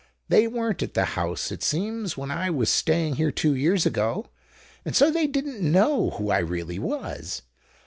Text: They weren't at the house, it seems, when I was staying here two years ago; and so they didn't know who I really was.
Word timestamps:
They 0.29 0.47
weren't 0.47 0.81
at 0.81 0.95
the 0.95 1.05
house, 1.13 1.51
it 1.51 1.61
seems, 1.61 2.17
when 2.17 2.31
I 2.31 2.49
was 2.49 2.71
staying 2.71 3.17
here 3.17 3.29
two 3.31 3.53
years 3.53 3.85
ago; 3.85 4.31
and 4.83 4.95
so 4.95 5.11
they 5.11 5.27
didn't 5.27 5.61
know 5.61 6.09
who 6.17 6.31
I 6.31 6.39
really 6.39 6.79
was. 6.79 7.43